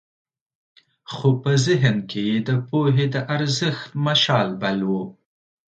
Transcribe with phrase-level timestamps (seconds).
[1.13, 4.91] خو په ذهن کې یې د پوهې د ارزښت مشال بل و.